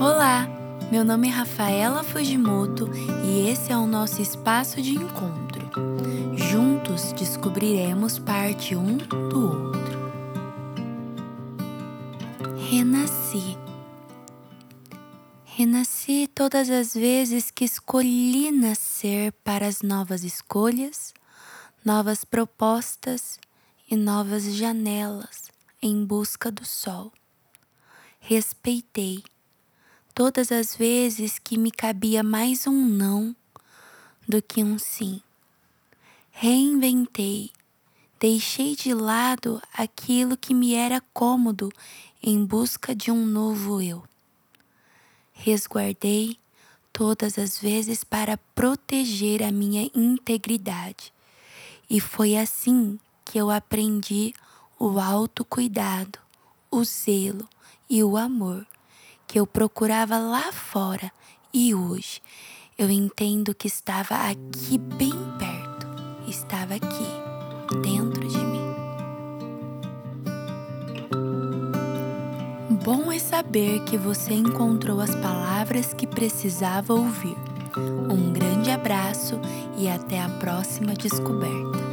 [0.00, 0.48] Olá,
[0.90, 2.88] meu nome é Rafaela Fujimoto
[3.22, 5.68] e esse é o nosso espaço de encontro.
[6.34, 9.98] Juntos descobriremos parte um do outro.
[12.70, 13.58] Renasci.
[15.44, 21.12] Renasci todas as vezes que escolhi nascer para as novas escolhas,
[21.84, 23.38] novas propostas
[23.90, 25.47] e novas janelas
[25.80, 27.12] em busca do sol.
[28.18, 29.22] Respeitei
[30.14, 33.34] todas as vezes que me cabia mais um não
[34.28, 35.22] do que um sim.
[36.30, 37.50] Reinventei,
[38.20, 41.72] deixei de lado aquilo que me era cômodo
[42.22, 44.04] em busca de um novo eu.
[45.32, 46.38] Resguardei
[46.92, 51.12] todas as vezes para proteger a minha integridade.
[51.88, 54.34] E foi assim que eu aprendi
[54.78, 56.18] o autocuidado,
[56.70, 57.48] o zelo
[57.90, 58.64] e o amor
[59.26, 61.10] que eu procurava lá fora
[61.52, 62.22] e hoje
[62.78, 65.86] eu entendo que estava aqui bem perto,
[66.28, 68.68] estava aqui, dentro de mim.
[72.84, 77.36] Bom é saber que você encontrou as palavras que precisava ouvir.
[77.76, 79.40] Um grande abraço
[79.76, 81.87] e até a próxima descoberta.